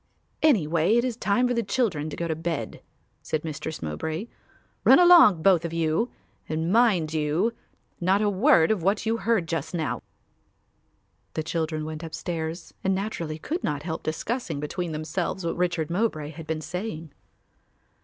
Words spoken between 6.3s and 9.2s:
and, mind you, not a word of what you